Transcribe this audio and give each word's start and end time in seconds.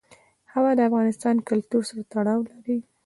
هوا 0.53 0.71
د 0.75 0.79
افغان 0.87 1.37
کلتور 1.49 1.81
سره 1.89 2.01
تړاو 2.13 2.39
لري. 2.51 2.77